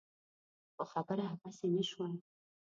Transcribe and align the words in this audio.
خو 0.73 0.83
خبره 0.91 1.23
هغسې 1.31 1.67
نه 1.75 1.83
شوه. 1.89 2.07